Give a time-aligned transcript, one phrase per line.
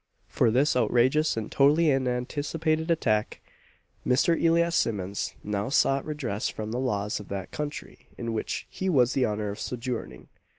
[0.27, 3.39] For this outrageous and totally unanticipated attack,
[4.03, 4.35] Mr.
[4.43, 9.13] Elias Simmons now sought redress from the laws of that country in which he has
[9.13, 10.27] the honour of sojourning.